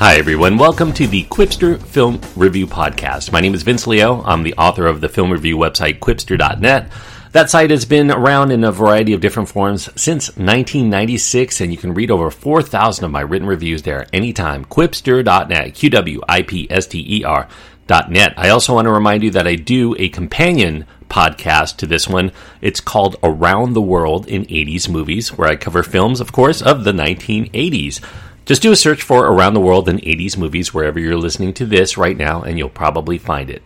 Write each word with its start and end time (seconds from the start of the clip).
Hi, 0.00 0.14
everyone. 0.14 0.56
Welcome 0.56 0.94
to 0.94 1.06
the 1.06 1.24
Qwipster 1.24 1.78
Film 1.78 2.22
Review 2.34 2.66
Podcast. 2.66 3.32
My 3.32 3.42
name 3.42 3.52
is 3.52 3.64
Vince 3.64 3.86
Leo. 3.86 4.22
I'm 4.22 4.42
the 4.42 4.54
author 4.54 4.86
of 4.86 5.02
the 5.02 5.10
film 5.10 5.30
review 5.30 5.58
website, 5.58 5.98
qwipster.net. 5.98 6.90
That 7.32 7.50
site 7.50 7.68
has 7.68 7.84
been 7.84 8.10
around 8.10 8.50
in 8.50 8.64
a 8.64 8.72
variety 8.72 9.12
of 9.12 9.20
different 9.20 9.50
forms 9.50 9.90
since 10.00 10.28
1996, 10.28 11.60
and 11.60 11.70
you 11.70 11.76
can 11.76 11.92
read 11.92 12.10
over 12.10 12.30
4,000 12.30 13.04
of 13.04 13.10
my 13.10 13.20
written 13.20 13.46
reviews 13.46 13.82
there 13.82 14.06
anytime. 14.10 14.64
Qwipster.net, 14.64 15.74
Q 15.74 15.90
W 15.90 16.20
I 16.26 16.42
P 16.44 16.66
S 16.70 16.86
T 16.86 17.18
E 17.18 17.22
R.net. 17.22 18.32
I 18.38 18.48
also 18.48 18.72
want 18.72 18.86
to 18.86 18.92
remind 18.92 19.22
you 19.22 19.32
that 19.32 19.46
I 19.46 19.56
do 19.56 19.94
a 19.98 20.08
companion 20.08 20.86
podcast 21.10 21.76
to 21.76 21.86
this 21.86 22.08
one. 22.08 22.32
It's 22.62 22.80
called 22.80 23.16
Around 23.22 23.74
the 23.74 23.82
World 23.82 24.26
in 24.28 24.46
80s 24.46 24.88
Movies, 24.88 25.36
where 25.36 25.48
I 25.50 25.56
cover 25.56 25.82
films, 25.82 26.22
of 26.22 26.32
course, 26.32 26.62
of 26.62 26.84
the 26.84 26.92
1980s. 26.92 28.02
Just 28.46 28.62
do 28.62 28.72
a 28.72 28.76
search 28.76 29.02
for 29.02 29.26
Around 29.26 29.54
the 29.54 29.60
World 29.60 29.88
in 29.88 29.98
80s 29.98 30.36
Movies 30.36 30.74
wherever 30.74 30.98
you're 30.98 31.16
listening 31.16 31.52
to 31.54 31.66
this 31.66 31.96
right 31.96 32.16
now, 32.16 32.42
and 32.42 32.58
you'll 32.58 32.68
probably 32.68 33.18
find 33.18 33.48
it. 33.48 33.62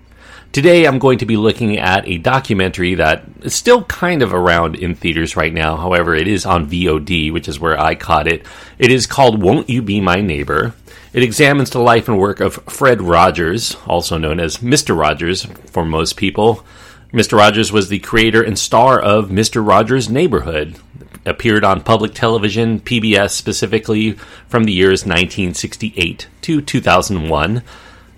Today, 0.53 0.85
I'm 0.85 0.99
going 0.99 1.19
to 1.19 1.27
be 1.27 1.37
looking 1.37 1.79
at 1.79 2.07
a 2.07 2.19
documentary 2.19 2.95
that 2.95 3.25
is 3.43 3.55
still 3.55 3.85
kind 3.85 4.23
of 4.23 4.35
around 4.35 4.77
in 4.77 4.95
theaters 4.95 5.37
right 5.37 5.53
now. 5.53 5.77
However, 5.77 6.15
it 6.15 6.29
is 6.29 6.45
on 6.45 6.71
VOD, 6.71 7.33
which 7.33 7.49
is 7.49 7.59
where 7.59 7.81
I 7.81 7.95
caught 7.95 8.29
it. 8.29 8.47
It 8.79 8.93
is 8.93 9.07
called 9.07 9.43
Won't 9.43 9.71
You 9.71 9.81
Be 9.81 10.01
My 10.01 10.21
Neighbor? 10.21 10.75
It 11.13 11.23
examines 11.23 11.71
the 11.71 11.81
life 11.81 12.07
and 12.09 12.19
work 12.19 12.41
of 12.41 12.57
Fred 12.69 13.01
Rogers, 13.01 13.77
also 13.87 14.19
known 14.19 14.39
as 14.39 14.59
Mr. 14.59 14.97
Rogers 14.97 15.45
for 15.67 15.85
most 15.85 16.17
people. 16.17 16.65
Mr. 17.13 17.39
Rogers 17.39 17.73
was 17.73 17.89
the 17.89 18.01
creator 18.01 18.43
and 18.43 18.59
star 18.59 19.01
of 19.01 19.31
Mr. 19.31 19.67
Rogers' 19.67 20.11
Neighborhood. 20.11 20.79
Appeared 21.27 21.65
on 21.65 21.83
public 21.83 22.15
television, 22.15 22.81
PBS 22.81 23.31
specifically, 23.31 24.13
from 24.49 24.65
the 24.65 24.73
years 24.73 25.07
1968 25.07 26.29
to 26.43 26.61
2001. 26.61 27.63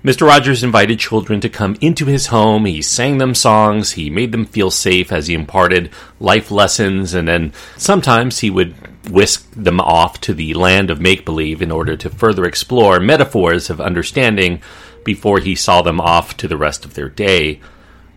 Mr. 0.07 0.25
Rogers 0.25 0.63
invited 0.63 1.01
children 1.01 1.41
to 1.41 1.49
come 1.49 1.77
into 1.81 2.07
his 2.07 2.29
home. 2.29 2.65
He 2.65 2.81
sang 2.81 3.19
them 3.19 3.35
songs. 3.35 3.93
He 3.93 4.09
made 4.09 4.31
them 4.31 4.47
feel 4.47 4.71
safe 4.71 5.11
as 5.11 5.27
he 5.27 5.35
imparted 5.35 5.91
life 6.21 6.53
lessons. 6.53 7.13
And 7.13 7.27
then 7.27 7.53
sometimes 7.77 8.39
he 8.39 8.49
would 8.49 8.75
whisk 9.11 9.51
them 9.53 9.81
off 9.81 10.21
to 10.21 10.35
the 10.35 10.55
land 10.55 10.91
of 10.91 11.01
make 11.01 11.25
believe 11.25 11.61
in 11.61 11.73
order 11.73 11.97
to 11.97 12.11
further 12.11 12.45
explore 12.45 13.01
metaphors 13.01 13.69
of 13.69 13.81
understanding 13.81 14.61
before 15.05 15.41
he 15.41 15.55
saw 15.55 15.83
them 15.83 16.01
off 16.01 16.37
to 16.37 16.47
the 16.47 16.57
rest 16.57 16.85
of 16.85 16.95
their 16.95 17.09
day. 17.09 17.61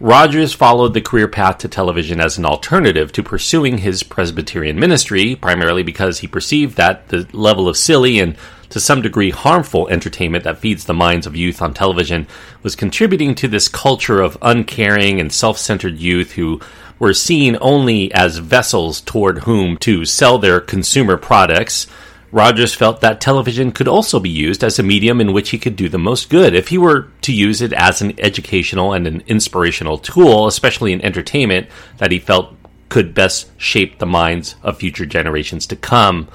Rogers 0.02 0.54
followed 0.54 0.94
the 0.94 1.02
career 1.02 1.28
path 1.28 1.58
to 1.58 1.68
television 1.68 2.22
as 2.22 2.38
an 2.38 2.46
alternative 2.46 3.12
to 3.12 3.24
pursuing 3.24 3.80
his 3.80 4.02
Presbyterian 4.02 4.80
ministry, 4.80 5.36
primarily 5.36 5.84
because 5.84 6.20
he 6.20 6.28
perceived 6.28 6.78
that 6.78 7.10
the 7.10 7.28
level 7.34 7.68
of 7.68 7.76
silly 7.76 8.18
and 8.20 8.38
to 8.70 8.80
some 8.80 9.02
degree 9.02 9.32
harmful 9.32 9.90
entertainment 9.90 10.46
that 10.46 10.60
feeds 10.60 10.86
the 10.86 10.94
minds 10.94 11.28
of 11.28 11.36
youth 11.36 11.62
on 11.62 11.74
television 11.74 12.28
was 12.64 12.78
contributing 12.78 13.36
to 13.36 13.50
this 13.50 13.68
culture 13.68 14.22
of 14.22 14.38
uncaring 14.42 15.20
and 15.20 15.34
self 15.34 15.58
centered 15.58 15.98
youth 15.98 16.32
who 16.34 16.62
were 16.98 17.14
seen 17.14 17.58
only 17.60 18.14
as 18.14 18.38
vessels 18.38 19.02
toward 19.02 19.40
whom 19.40 19.76
to 19.78 20.06
sell 20.06 20.38
their 20.38 20.62
consumer 20.62 21.18
products. 21.18 21.88
Rogers 22.32 22.76
felt 22.76 23.02
that 23.02 23.20
television 23.20 23.72
could 23.72 23.88
also 23.88 24.20
be 24.20 24.30
used 24.30 24.64
as 24.64 24.78
a 24.78 24.84
medium 24.84 25.20
in 25.20 25.34
which 25.34 25.50
he 25.50 25.58
could 25.58 25.76
do 25.76 25.90
the 25.90 25.98
most 25.98 26.30
good 26.30 26.54
if 26.54 26.68
he 26.68 26.78
were 26.78 27.08
to 27.22 27.34
use 27.34 27.62
it 27.62 27.74
as 27.74 28.02
an 28.02 28.20
educational 28.20 28.94
and 28.94 29.08
an 29.08 29.24
inspirational 29.28 29.98
tool, 29.98 30.48
especially 30.48 30.94
in 30.94 31.04
entertainment 31.04 31.68
that 31.98 32.12
he 32.12 32.20
felt 32.20 32.56
could 32.90 33.14
best 33.14 33.50
shape 33.60 34.00
the 34.00 34.06
minds 34.06 34.56
of 34.64 34.78
future 34.78 35.06
generations 35.06 35.66
to 35.68 35.76
come. 35.76 36.28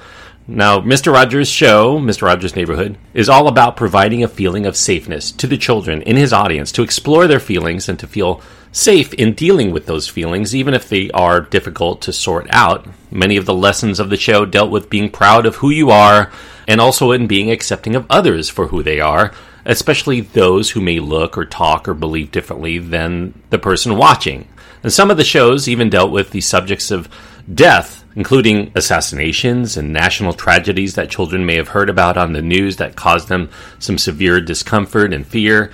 Now, 0.47 0.79
Mr. 0.79 1.11
Rogers' 1.11 1.49
show, 1.49 1.97
Mr. 1.97 2.23
Rogers' 2.23 2.55
Neighborhood, 2.55 2.97
is 3.13 3.29
all 3.29 3.47
about 3.47 3.77
providing 3.77 4.23
a 4.23 4.27
feeling 4.27 4.65
of 4.65 4.77
safeness 4.77 5.31
to 5.31 5.47
the 5.47 5.57
children 5.57 6.01
in 6.03 6.17
his 6.17 6.31
audience 6.31 6.71
to 6.73 6.83
explore 6.83 7.25
their 7.25 7.39
feelings 7.39 7.89
and 7.89 7.97
to 7.99 8.07
feel 8.07 8.41
safe 8.75 9.13
in 9.13 9.33
dealing 9.33 9.71
with 9.71 9.85
those 9.85 10.09
feelings, 10.09 10.53
even 10.53 10.73
if 10.73 10.89
they 10.89 11.09
are 11.11 11.39
difficult 11.39 12.01
to 12.01 12.11
sort 12.11 12.45
out. 12.49 12.85
Many 13.09 13.37
of 13.37 13.45
the 13.45 13.53
lessons 13.53 14.01
of 14.01 14.09
the 14.09 14.17
show 14.17 14.45
dealt 14.45 14.69
with 14.69 14.89
being 14.89 15.09
proud 15.09 15.45
of 15.45 15.55
who 15.55 15.69
you 15.69 15.91
are 15.91 16.29
and 16.67 16.81
also 16.81 17.11
in 17.11 17.25
being 17.25 17.49
accepting 17.49 17.95
of 17.95 18.05
others 18.09 18.49
for 18.49 18.67
who 18.67 18.83
they 18.83 18.99
are, 18.99 19.31
especially 19.63 20.19
those 20.19 20.71
who 20.71 20.81
may 20.81 20.99
look 20.99 21.37
or 21.37 21.45
talk 21.45 21.87
or 21.87 21.93
believe 21.93 22.31
differently 22.31 22.77
than 22.77 23.33
the 23.49 23.57
person 23.57 23.95
watching. 23.95 24.45
And 24.83 24.91
some 24.91 25.09
of 25.09 25.15
the 25.15 25.23
shows 25.23 25.69
even 25.69 25.89
dealt 25.89 26.11
with 26.11 26.31
the 26.31 26.41
subjects 26.41 26.91
of 26.91 27.07
death, 27.53 28.03
including 28.17 28.73
assassinations 28.75 29.77
and 29.77 29.93
national 29.93 30.33
tragedies 30.33 30.95
that 30.95 31.09
children 31.09 31.45
may 31.45 31.55
have 31.55 31.69
heard 31.69 31.89
about 31.89 32.17
on 32.17 32.33
the 32.33 32.41
news 32.41 32.75
that 32.75 32.97
caused 32.97 33.29
them 33.29 33.49
some 33.79 33.97
severe 33.97 34.41
discomfort 34.41 35.13
and 35.13 35.25
fear. 35.25 35.71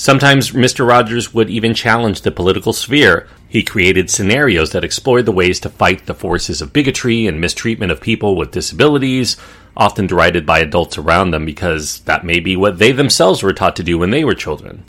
Sometimes 0.00 0.52
Mr. 0.52 0.86
Rogers 0.86 1.34
would 1.34 1.50
even 1.50 1.74
challenge 1.74 2.20
the 2.20 2.30
political 2.30 2.72
sphere. 2.72 3.26
He 3.48 3.64
created 3.64 4.08
scenarios 4.08 4.70
that 4.70 4.84
explored 4.84 5.26
the 5.26 5.32
ways 5.32 5.58
to 5.58 5.68
fight 5.68 6.06
the 6.06 6.14
forces 6.14 6.62
of 6.62 6.72
bigotry 6.72 7.26
and 7.26 7.40
mistreatment 7.40 7.90
of 7.90 8.00
people 8.00 8.36
with 8.36 8.52
disabilities, 8.52 9.36
often 9.76 10.06
derided 10.06 10.46
by 10.46 10.60
adults 10.60 10.98
around 10.98 11.32
them 11.32 11.44
because 11.44 11.98
that 12.02 12.24
may 12.24 12.38
be 12.38 12.56
what 12.56 12.78
they 12.78 12.92
themselves 12.92 13.42
were 13.42 13.52
taught 13.52 13.74
to 13.74 13.82
do 13.82 13.98
when 13.98 14.10
they 14.10 14.22
were 14.22 14.36
children. 14.36 14.84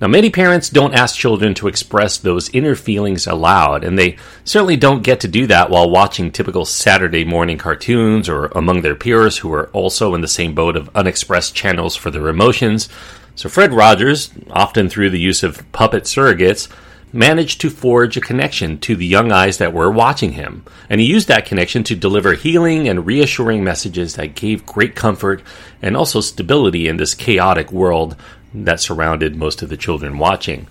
Now, 0.00 0.08
many 0.08 0.30
parents 0.30 0.68
don't 0.68 0.94
ask 0.94 1.14
children 1.14 1.54
to 1.54 1.68
express 1.68 2.18
those 2.18 2.48
inner 2.48 2.74
feelings 2.74 3.28
aloud, 3.28 3.84
and 3.84 3.96
they 3.96 4.16
certainly 4.44 4.76
don't 4.76 5.04
get 5.04 5.20
to 5.20 5.28
do 5.28 5.46
that 5.46 5.70
while 5.70 5.90
watching 5.90 6.32
typical 6.32 6.64
Saturday 6.64 7.22
morning 7.22 7.58
cartoons 7.58 8.28
or 8.28 8.46
among 8.46 8.80
their 8.80 8.96
peers 8.96 9.38
who 9.38 9.52
are 9.52 9.68
also 9.68 10.14
in 10.14 10.22
the 10.22 10.26
same 10.26 10.56
boat 10.56 10.74
of 10.74 10.90
unexpressed 10.96 11.54
channels 11.54 11.94
for 11.94 12.10
their 12.10 12.28
emotions. 12.28 12.88
So, 13.40 13.48
Fred 13.48 13.72
Rogers, 13.72 14.28
often 14.50 14.90
through 14.90 15.08
the 15.08 15.18
use 15.18 15.42
of 15.42 15.64
puppet 15.72 16.02
surrogates, 16.04 16.68
managed 17.10 17.58
to 17.62 17.70
forge 17.70 18.14
a 18.18 18.20
connection 18.20 18.76
to 18.80 18.94
the 18.94 19.06
young 19.06 19.32
eyes 19.32 19.56
that 19.56 19.72
were 19.72 19.90
watching 19.90 20.32
him. 20.32 20.62
And 20.90 21.00
he 21.00 21.06
used 21.06 21.26
that 21.28 21.46
connection 21.46 21.82
to 21.84 21.96
deliver 21.96 22.34
healing 22.34 22.86
and 22.86 23.06
reassuring 23.06 23.64
messages 23.64 24.16
that 24.16 24.34
gave 24.34 24.66
great 24.66 24.94
comfort 24.94 25.42
and 25.80 25.96
also 25.96 26.20
stability 26.20 26.86
in 26.86 26.98
this 26.98 27.14
chaotic 27.14 27.72
world 27.72 28.14
that 28.52 28.78
surrounded 28.78 29.36
most 29.36 29.62
of 29.62 29.70
the 29.70 29.76
children 29.78 30.18
watching. 30.18 30.66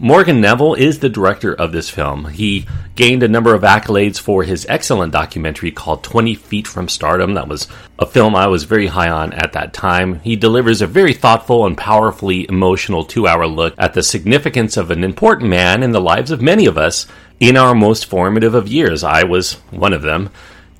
Morgan 0.00 0.40
Neville 0.40 0.74
is 0.74 1.00
the 1.00 1.08
director 1.08 1.52
of 1.52 1.72
this 1.72 1.90
film. 1.90 2.26
He 2.26 2.66
gained 2.94 3.24
a 3.24 3.28
number 3.28 3.52
of 3.52 3.62
accolades 3.62 4.16
for 4.16 4.44
his 4.44 4.64
excellent 4.68 5.12
documentary 5.12 5.72
called 5.72 6.04
20 6.04 6.36
Feet 6.36 6.68
from 6.68 6.88
Stardom. 6.88 7.34
That 7.34 7.48
was 7.48 7.66
a 7.98 8.06
film 8.06 8.36
I 8.36 8.46
was 8.46 8.62
very 8.62 8.86
high 8.86 9.08
on 9.08 9.32
at 9.32 9.54
that 9.54 9.74
time. 9.74 10.20
He 10.20 10.36
delivers 10.36 10.80
a 10.80 10.86
very 10.86 11.14
thoughtful 11.14 11.66
and 11.66 11.76
powerfully 11.76 12.48
emotional 12.48 13.04
two 13.04 13.26
hour 13.26 13.48
look 13.48 13.74
at 13.76 13.94
the 13.94 14.04
significance 14.04 14.76
of 14.76 14.92
an 14.92 15.02
important 15.02 15.50
man 15.50 15.82
in 15.82 15.90
the 15.90 16.00
lives 16.00 16.30
of 16.30 16.40
many 16.40 16.66
of 16.66 16.78
us 16.78 17.08
in 17.40 17.56
our 17.56 17.74
most 17.74 18.06
formative 18.06 18.54
of 18.54 18.68
years. 18.68 19.02
I 19.02 19.24
was 19.24 19.54
one 19.70 19.92
of 19.92 20.02
them. 20.02 20.30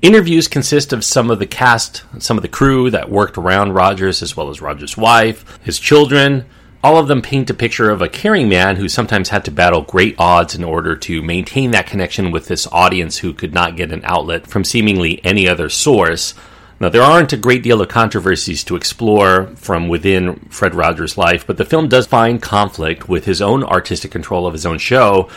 Interviews 0.01 0.47
consist 0.47 0.93
of 0.93 1.03
some 1.03 1.29
of 1.29 1.39
the 1.39 1.45
cast, 1.45 2.05
some 2.19 2.37
of 2.37 2.41
the 2.41 2.47
crew 2.47 2.89
that 2.91 3.11
worked 3.11 3.37
around 3.37 3.73
Rogers, 3.73 4.21
as 4.21 4.37
well 4.37 4.49
as 4.49 4.61
Rogers' 4.61 4.95
wife, 4.95 5.59
his 5.61 5.77
children. 5.77 6.45
All 6.81 6.97
of 6.97 7.09
them 7.09 7.21
paint 7.21 7.49
a 7.49 7.53
picture 7.53 7.89
of 7.89 8.01
a 8.01 8.07
caring 8.07 8.47
man 8.47 8.77
who 8.77 8.87
sometimes 8.87 9.29
had 9.29 9.43
to 9.45 9.51
battle 9.51 9.81
great 9.81 10.15
odds 10.17 10.55
in 10.55 10.63
order 10.63 10.95
to 10.95 11.21
maintain 11.21 11.71
that 11.71 11.87
connection 11.87 12.31
with 12.31 12.47
this 12.47 12.67
audience 12.67 13.17
who 13.17 13.33
could 13.33 13.53
not 13.53 13.75
get 13.75 13.91
an 13.91 14.01
outlet 14.05 14.47
from 14.47 14.63
seemingly 14.63 15.23
any 15.25 15.45
other 15.45 15.67
source. 15.67 16.33
Now, 16.79 16.87
there 16.87 17.01
aren't 17.01 17.33
a 17.33 17.37
great 17.37 17.63
deal 17.63 17.81
of 17.81 17.89
controversies 17.89 18.63
to 18.63 18.77
explore 18.77 19.47
from 19.57 19.89
within 19.89 20.35
Fred 20.49 20.73
Rogers' 20.73 21.17
life, 21.17 21.45
but 21.45 21.57
the 21.57 21.65
film 21.65 21.89
does 21.89 22.07
find 22.07 22.41
conflict 22.41 23.09
with 23.09 23.25
his 23.25 23.41
own 23.41 23.65
artistic 23.65 24.11
control 24.11 24.47
of 24.47 24.53
his 24.53 24.65
own 24.65 24.77
show 24.77 25.29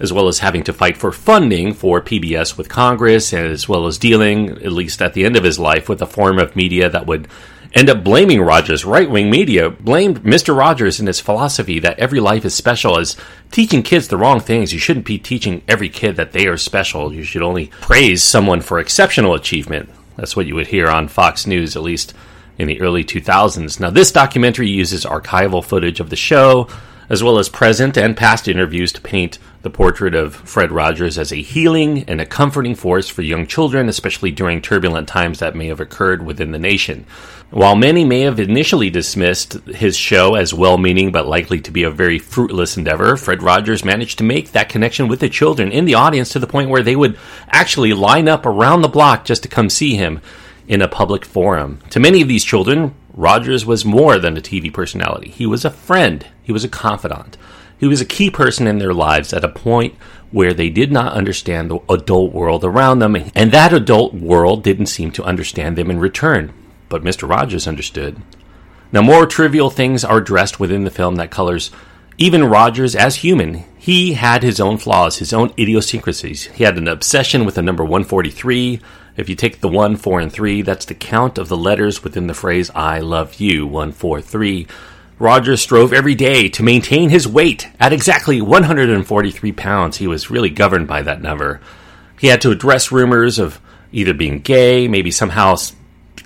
as 0.00 0.12
well 0.12 0.28
as 0.28 0.38
having 0.38 0.62
to 0.64 0.72
fight 0.72 0.96
for 0.96 1.10
funding 1.10 1.74
for 1.74 2.00
PBS 2.00 2.56
with 2.56 2.68
Congress, 2.68 3.32
as 3.32 3.68
well 3.68 3.86
as 3.86 3.98
dealing, 3.98 4.50
at 4.50 4.72
least 4.72 5.02
at 5.02 5.14
the 5.14 5.24
end 5.24 5.36
of 5.36 5.44
his 5.44 5.58
life, 5.58 5.88
with 5.88 6.00
a 6.00 6.06
form 6.06 6.38
of 6.38 6.54
media 6.54 6.88
that 6.88 7.06
would 7.06 7.26
end 7.74 7.90
up 7.90 8.04
blaming 8.04 8.40
Rogers. 8.40 8.84
Right 8.84 9.10
wing 9.10 9.30
media 9.30 9.70
blamed 9.70 10.22
Mr. 10.22 10.56
Rogers 10.56 10.98
and 10.98 11.06
his 11.06 11.20
philosophy 11.20 11.78
that 11.80 11.98
every 11.98 12.20
life 12.20 12.44
is 12.44 12.54
special 12.54 12.98
as 12.98 13.16
teaching 13.50 13.82
kids 13.82 14.08
the 14.08 14.16
wrong 14.16 14.40
things. 14.40 14.72
You 14.72 14.78
shouldn't 14.78 15.06
be 15.06 15.18
teaching 15.18 15.62
every 15.68 15.88
kid 15.88 16.16
that 16.16 16.32
they 16.32 16.46
are 16.46 16.56
special. 16.56 17.12
You 17.12 17.24
should 17.24 17.42
only 17.42 17.66
praise 17.80 18.22
someone 18.22 18.60
for 18.60 18.78
exceptional 18.78 19.34
achievement. 19.34 19.88
That's 20.16 20.36
what 20.36 20.46
you 20.46 20.54
would 20.54 20.66
hear 20.66 20.88
on 20.88 21.08
Fox 21.08 21.46
News, 21.46 21.76
at 21.76 21.82
least 21.82 22.14
in 22.58 22.66
the 22.66 22.80
early 22.80 23.04
2000s. 23.04 23.78
Now, 23.78 23.90
this 23.90 24.10
documentary 24.10 24.68
uses 24.68 25.04
archival 25.04 25.64
footage 25.64 26.00
of 26.00 26.10
the 26.10 26.16
show 26.16 26.68
as 27.08 27.22
well 27.22 27.38
as 27.38 27.48
present 27.48 27.96
and 27.96 28.16
past 28.16 28.48
interviews 28.48 28.92
to 28.92 29.00
paint 29.00 29.38
the 29.62 29.70
portrait 29.70 30.14
of 30.14 30.34
Fred 30.34 30.70
Rogers 30.70 31.18
as 31.18 31.32
a 31.32 31.42
healing 31.42 32.04
and 32.04 32.20
a 32.20 32.26
comforting 32.26 32.74
force 32.74 33.08
for 33.08 33.22
young 33.22 33.46
children, 33.46 33.88
especially 33.88 34.30
during 34.30 34.62
turbulent 34.62 35.08
times 35.08 35.40
that 35.40 35.56
may 35.56 35.66
have 35.66 35.80
occurred 35.80 36.24
within 36.24 36.52
the 36.52 36.58
nation. 36.58 37.06
While 37.50 37.76
many 37.76 38.04
may 38.04 38.20
have 38.20 38.38
initially 38.38 38.90
dismissed 38.90 39.54
his 39.68 39.96
show 39.96 40.34
as 40.34 40.52
well 40.52 40.76
meaning 40.76 41.10
but 41.10 41.26
likely 41.26 41.60
to 41.62 41.70
be 41.70 41.82
a 41.82 41.90
very 41.90 42.18
fruitless 42.18 42.76
endeavor, 42.76 43.16
Fred 43.16 43.42
Rogers 43.42 43.84
managed 43.84 44.18
to 44.18 44.24
make 44.24 44.52
that 44.52 44.68
connection 44.68 45.08
with 45.08 45.20
the 45.20 45.30
children 45.30 45.72
in 45.72 45.86
the 45.86 45.94
audience 45.94 46.28
to 46.30 46.38
the 46.38 46.46
point 46.46 46.68
where 46.68 46.82
they 46.82 46.96
would 46.96 47.18
actually 47.48 47.94
line 47.94 48.28
up 48.28 48.44
around 48.44 48.82
the 48.82 48.88
block 48.88 49.24
just 49.24 49.42
to 49.44 49.48
come 49.48 49.70
see 49.70 49.96
him 49.96 50.20
in 50.68 50.82
a 50.82 50.88
public 50.88 51.24
forum. 51.24 51.80
To 51.90 52.00
many 52.00 52.20
of 52.20 52.28
these 52.28 52.44
children, 52.44 52.94
Rogers 53.18 53.66
was 53.66 53.84
more 53.84 54.16
than 54.20 54.36
a 54.36 54.40
TV 54.40 54.72
personality. 54.72 55.28
He 55.30 55.44
was 55.44 55.64
a 55.64 55.70
friend, 55.70 56.24
he 56.40 56.52
was 56.52 56.62
a 56.62 56.68
confidant, 56.68 57.36
he 57.76 57.88
was 57.88 58.00
a 58.00 58.04
key 58.04 58.30
person 58.30 58.68
in 58.68 58.78
their 58.78 58.94
lives 58.94 59.32
at 59.32 59.44
a 59.44 59.48
point 59.48 59.96
where 60.30 60.54
they 60.54 60.70
did 60.70 60.92
not 60.92 61.14
understand 61.14 61.68
the 61.68 61.80
adult 61.88 62.32
world 62.32 62.64
around 62.64 63.00
them, 63.00 63.16
and 63.34 63.50
that 63.50 63.72
adult 63.72 64.14
world 64.14 64.62
didn't 64.62 64.86
seem 64.86 65.10
to 65.10 65.24
understand 65.24 65.76
them 65.76 65.90
in 65.90 65.98
return. 65.98 66.52
But 66.88 67.02
Mr. 67.02 67.28
Rogers 67.28 67.66
understood. 67.66 68.22
Now, 68.92 69.02
more 69.02 69.26
trivial 69.26 69.68
things 69.68 70.04
are 70.04 70.18
addressed 70.18 70.60
within 70.60 70.84
the 70.84 70.90
film 70.90 71.16
that 71.16 71.32
colors 71.32 71.72
even 72.18 72.44
Rogers 72.44 72.94
as 72.94 73.16
human. 73.16 73.64
He 73.78 74.12
had 74.12 74.44
his 74.44 74.60
own 74.60 74.78
flaws, 74.78 75.18
his 75.18 75.32
own 75.32 75.52
idiosyncrasies. 75.58 76.46
He 76.46 76.62
had 76.62 76.78
an 76.78 76.86
obsession 76.86 77.44
with 77.44 77.56
the 77.56 77.62
number 77.62 77.82
143. 77.82 78.80
If 79.18 79.28
you 79.28 79.34
take 79.34 79.60
the 79.60 79.68
1, 79.68 79.96
4, 79.96 80.20
and 80.20 80.32
3, 80.32 80.62
that's 80.62 80.84
the 80.84 80.94
count 80.94 81.38
of 81.38 81.48
the 81.48 81.56
letters 81.56 82.04
within 82.04 82.28
the 82.28 82.34
phrase 82.34 82.70
I 82.72 83.00
love 83.00 83.40
you, 83.40 83.66
143. 83.66 84.68
Rogers 85.18 85.60
strove 85.60 85.92
every 85.92 86.14
day 86.14 86.48
to 86.50 86.62
maintain 86.62 87.10
his 87.10 87.26
weight 87.26 87.68
at 87.80 87.92
exactly 87.92 88.40
143 88.40 89.50
pounds. 89.50 89.96
He 89.96 90.06
was 90.06 90.30
really 90.30 90.50
governed 90.50 90.86
by 90.86 91.02
that 91.02 91.20
number. 91.20 91.60
He 92.20 92.28
had 92.28 92.40
to 92.42 92.52
address 92.52 92.92
rumors 92.92 93.40
of 93.40 93.60
either 93.90 94.14
being 94.14 94.38
gay, 94.38 94.86
maybe 94.86 95.10
somehow 95.10 95.56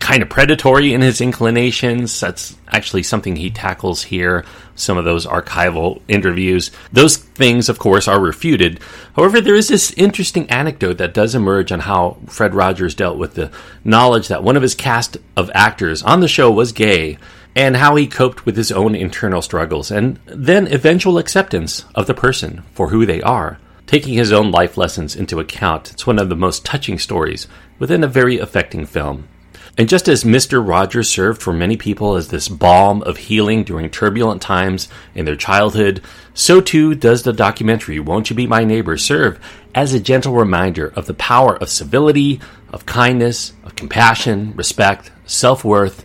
kind 0.03 0.23
of 0.23 0.29
predatory 0.29 0.93
in 0.93 1.01
his 1.01 1.21
inclinations. 1.21 2.19
That's 2.19 2.57
actually 2.69 3.05
something 3.05 3.37
he 3.37 3.51
tackles 3.51 4.03
here. 4.03 4.45
Some 4.75 4.99
of 4.99 5.05
those 5.05 5.27
archival 5.27 6.03
interviews. 6.09 6.73
Those 6.93 7.17
things, 7.17 7.69
of 7.69 7.79
course, 7.79 8.09
are 8.09 8.21
refuted. 8.21 8.81
However, 9.15 9.41
there 9.41 9.55
is 9.55 9.69
this 9.69 9.93
interesting 9.93 10.51
anecdote 10.51 10.99
that 10.99 11.15
does 11.15 11.37
emerge 11.37 11.71
on 11.71 11.81
how 11.81 12.19
Fred 12.27 12.53
Rogers 12.53 12.97
dealt 12.97 13.17
with 13.17 13.35
the 13.35 13.53
knowledge 13.85 14.27
that 14.29 14.43
one 14.43 14.57
of 14.57 14.63
his 14.63 14.75
cast 14.75 15.19
of 15.37 15.51
actors 15.55 16.03
on 16.03 16.21
the 16.21 16.29
show 16.29 16.51
was 16.51 16.73
gay 16.73 17.17
and 17.55 17.77
how 17.77 17.95
he 17.95 18.07
coped 18.07 18.45
with 18.45 18.57
his 18.57 18.73
own 18.73 18.95
internal 18.95 19.43
struggles, 19.43 19.91
and 19.91 20.19
then 20.25 20.67
eventual 20.67 21.19
acceptance 21.19 21.85
of 21.95 22.07
the 22.07 22.15
person 22.15 22.63
for 22.73 22.89
who 22.89 23.07
they 23.07 23.23
are. 23.23 23.59
Taking 23.87 24.15
his 24.15 24.33
own 24.33 24.51
life 24.51 24.77
lessons 24.77 25.15
into 25.15 25.39
account, 25.39 25.93
it's 25.93 26.07
one 26.07 26.19
of 26.19 26.29
the 26.29 26.35
most 26.35 26.65
touching 26.65 26.99
stories 26.99 27.47
within 27.79 28.03
a 28.03 28.09
very 28.09 28.39
affecting 28.39 28.87
film. 28.87 29.29
And 29.79 29.89
just 29.89 30.07
as 30.07 30.23
Mr. 30.23 30.67
Rogers 30.67 31.09
served 31.09 31.41
for 31.41 31.53
many 31.53 31.79
people 31.79 32.17
as 32.17 32.29
this 32.29 32.47
balm 32.47 33.03
of 33.03 33.17
healing 33.17 33.65
during 33.65 33.89
turbulent 33.89 34.43
times 34.43 34.87
in 35.15 35.25
their 35.25 35.37
childhood, 35.37 36.03
so 36.35 36.61
too 36.61 36.95
does 36.95 37.23
the 37.23 37.33
documentary 37.33 37.99
Won't 37.99 38.29
You 38.29 38.37
Be 38.37 38.47
My 38.47 38.65
Neighbor 38.65 38.99
serve 38.99 39.41
as 39.75 39.95
a 39.95 40.01
gentle 40.01 40.35
reminder 40.35 40.93
of 40.95 41.07
the 41.07 41.15
power 41.15 41.57
of 41.57 41.71
civility, 41.71 42.39
of 42.71 42.85
kindness, 42.85 43.55
of 43.65 43.75
compassion, 43.75 44.53
respect, 44.57 45.11
self 45.25 45.65
worth, 45.65 46.05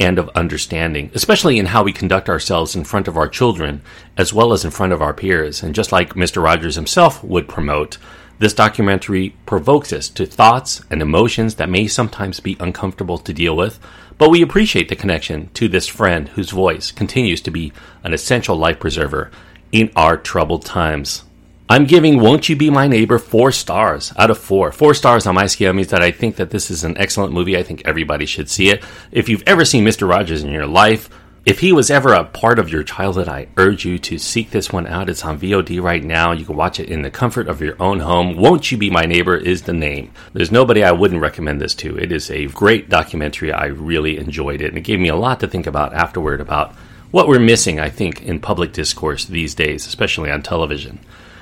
and 0.00 0.18
of 0.18 0.28
understanding, 0.30 1.10
especially 1.14 1.60
in 1.60 1.66
how 1.66 1.84
we 1.84 1.92
conduct 1.92 2.28
ourselves 2.28 2.74
in 2.74 2.84
front 2.84 3.06
of 3.06 3.16
our 3.16 3.28
children 3.28 3.82
as 4.16 4.32
well 4.32 4.52
as 4.52 4.64
in 4.64 4.72
front 4.72 4.92
of 4.92 5.00
our 5.00 5.14
peers. 5.14 5.62
And 5.62 5.76
just 5.76 5.92
like 5.92 6.14
Mr. 6.14 6.42
Rogers 6.42 6.74
himself 6.74 7.22
would 7.22 7.48
promote, 7.48 7.98
this 8.38 8.52
documentary 8.52 9.34
provokes 9.46 9.92
us 9.92 10.08
to 10.10 10.26
thoughts 10.26 10.82
and 10.90 11.00
emotions 11.00 11.54
that 11.54 11.70
may 11.70 11.86
sometimes 11.86 12.40
be 12.40 12.56
uncomfortable 12.60 13.18
to 13.18 13.32
deal 13.32 13.56
with, 13.56 13.78
but 14.18 14.30
we 14.30 14.42
appreciate 14.42 14.88
the 14.88 14.96
connection 14.96 15.48
to 15.54 15.68
this 15.68 15.86
friend 15.86 16.28
whose 16.30 16.50
voice 16.50 16.92
continues 16.92 17.40
to 17.42 17.50
be 17.50 17.72
an 18.04 18.12
essential 18.12 18.56
life 18.56 18.78
preserver 18.78 19.30
in 19.72 19.90
our 19.96 20.16
troubled 20.16 20.64
times. 20.64 21.24
I'm 21.68 21.84
giving 21.84 22.20
Won't 22.20 22.48
You 22.48 22.54
Be 22.54 22.70
My 22.70 22.86
Neighbor 22.86 23.18
four 23.18 23.50
stars 23.50 24.12
out 24.16 24.30
of 24.30 24.38
four. 24.38 24.70
Four 24.70 24.94
stars 24.94 25.26
on 25.26 25.34
my 25.34 25.46
scale 25.46 25.72
means 25.72 25.88
that 25.88 26.02
I 26.02 26.12
think 26.12 26.36
that 26.36 26.50
this 26.50 26.70
is 26.70 26.84
an 26.84 26.96
excellent 26.96 27.32
movie. 27.32 27.58
I 27.58 27.64
think 27.64 27.82
everybody 27.84 28.24
should 28.24 28.48
see 28.48 28.68
it. 28.68 28.84
If 29.10 29.28
you've 29.28 29.42
ever 29.46 29.64
seen 29.64 29.84
Mr. 29.84 30.08
Rogers 30.08 30.44
in 30.44 30.52
your 30.52 30.66
life, 30.66 31.10
if 31.46 31.60
he 31.60 31.72
was 31.72 31.92
ever 31.92 32.12
a 32.12 32.24
part 32.24 32.58
of 32.58 32.70
your 32.70 32.82
childhood, 32.82 33.28
I 33.28 33.46
urge 33.56 33.84
you 33.84 34.00
to 34.00 34.18
seek 34.18 34.50
this 34.50 34.72
one 34.72 34.88
out. 34.88 35.08
It's 35.08 35.24
on 35.24 35.38
VOD 35.38 35.80
right 35.80 36.02
now. 36.02 36.32
You 36.32 36.44
can 36.44 36.56
watch 36.56 36.80
it 36.80 36.90
in 36.90 37.02
the 37.02 37.10
comfort 37.10 37.46
of 37.46 37.62
your 37.62 37.80
own 37.80 38.00
home. 38.00 38.36
Won't 38.36 38.72
You 38.72 38.76
Be 38.76 38.90
My 38.90 39.04
Neighbor 39.04 39.36
is 39.36 39.62
the 39.62 39.72
name. 39.72 40.10
There's 40.32 40.50
nobody 40.50 40.82
I 40.82 40.90
wouldn't 40.90 41.20
recommend 41.20 41.60
this 41.60 41.76
to. 41.76 41.96
It 41.96 42.10
is 42.10 42.32
a 42.32 42.46
great 42.46 42.88
documentary. 42.88 43.52
I 43.52 43.66
really 43.66 44.18
enjoyed 44.18 44.60
it, 44.60 44.70
and 44.70 44.78
it 44.78 44.80
gave 44.80 44.98
me 44.98 45.08
a 45.08 45.14
lot 45.14 45.38
to 45.38 45.46
think 45.46 45.68
about 45.68 45.94
afterward 45.94 46.40
about 46.40 46.74
what 47.12 47.28
we're 47.28 47.38
missing, 47.38 47.78
I 47.78 47.90
think, 47.90 48.22
in 48.22 48.40
public 48.40 48.72
discourse 48.72 49.24
these 49.24 49.54
days, 49.54 49.86
especially 49.86 50.32
on 50.32 50.42
television. 50.42 50.98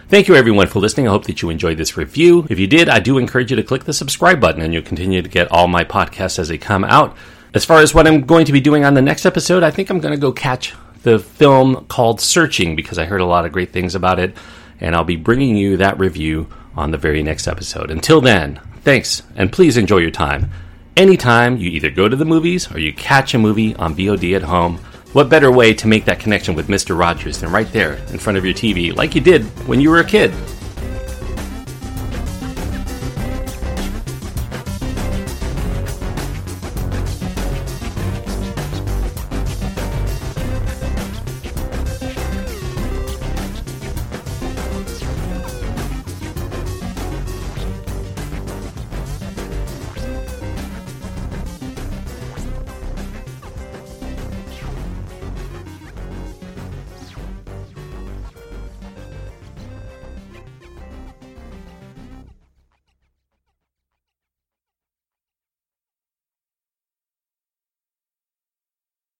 Thank 0.09 0.29
you 0.29 0.35
everyone 0.35 0.67
for 0.67 0.81
listening. 0.81 1.09
I 1.09 1.13
hope 1.13 1.25
that 1.25 1.41
you 1.41 1.49
enjoyed 1.49 1.79
this 1.79 1.97
review. 1.97 2.47
If 2.51 2.59
you 2.59 2.67
did, 2.67 2.91
I 2.91 3.01
do 3.01 3.17
encourage 3.17 3.51
you 3.51 3.57
to 3.57 3.63
click 3.63 3.85
the 3.85 3.95
subscribe 3.95 4.39
button 4.39 4.61
and 4.61 4.75
you'll 4.75 4.83
continue 4.83 5.23
to 5.23 5.29
get 5.31 5.51
all 5.51 5.67
my 5.67 5.83
podcasts 5.83 6.39
as 6.39 6.49
they 6.49 6.59
come 6.59 6.85
out. 6.85 7.17
As 7.55 7.65
far 7.65 7.79
as 7.79 7.95
what 7.95 8.09
I'm 8.09 8.23
going 8.23 8.47
to 8.47 8.53
be 8.53 8.61
doing 8.61 8.85
on 8.85 8.95
the 8.95 9.01
next 9.01 9.25
episode, 9.25 9.63
I 9.63 9.71
think 9.71 9.89
I'm 9.89 10.01
going 10.01 10.13
to 10.13 10.21
go 10.21 10.33
catch 10.33 10.75
the 11.05 11.21
film 11.21 11.87
called 11.87 12.21
Searching 12.21 12.75
because 12.75 12.99
I 12.99 13.05
heard 13.05 13.21
a 13.21 13.27
lot 13.27 13.47
of 13.47 13.53
great 13.53 13.73
things 13.73 13.95
about 13.95 14.19
it 14.19 14.37
and 14.81 14.97
I'll 14.97 15.05
be 15.05 15.15
bringing 15.15 15.57
you 15.57 15.77
that 15.77 15.97
review 15.97 16.49
on 16.75 16.91
the 16.91 16.99
very 16.99 17.23
next 17.23 17.47
episode. 17.47 17.93
Until 17.93 18.21
then, 18.21 18.61
thanks 18.83 19.23
and 19.37 19.53
please 19.53 19.77
enjoy 19.77 19.99
your 19.99 20.11
time. 20.11 20.51
Anytime 20.97 21.57
you 21.57 21.71
either 21.71 21.91
go 21.91 22.09
to 22.09 22.17
the 22.17 22.25
movies 22.25 22.73
or 22.73 22.81
you 22.81 22.93
catch 22.93 23.35
a 23.35 23.39
movie 23.39 23.77
on 23.77 23.95
VOD 23.95 24.35
at 24.35 24.43
home, 24.43 24.79
what 25.13 25.29
better 25.29 25.53
way 25.53 25.75
to 25.75 25.87
make 25.87 26.07
that 26.07 26.19
connection 26.19 26.57
with 26.57 26.67
Mr. 26.67 26.99
Rogers 26.99 27.39
than 27.39 27.53
right 27.53 27.71
there 27.71 27.95
in 28.13 28.19
front 28.19 28.37
of 28.37 28.45
your 28.45 28.55
TV, 28.55 28.93
like 28.93 29.15
you 29.15 29.21
did 29.21 29.45
when 29.69 29.81
you 29.81 29.91
were 29.91 30.01
a 30.01 30.05
kid? 30.05 30.33